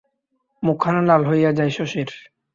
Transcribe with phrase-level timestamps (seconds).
[0.63, 2.09] মুখখানা লাল হইয়া যায় শশীর।